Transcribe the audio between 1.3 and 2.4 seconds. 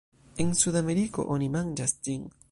oni manĝas ĝin.